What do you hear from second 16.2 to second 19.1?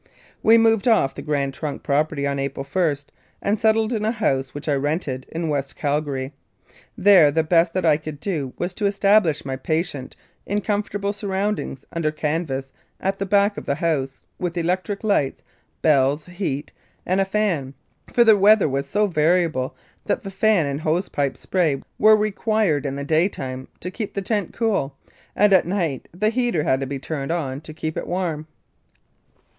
heat and fan, for the weather was so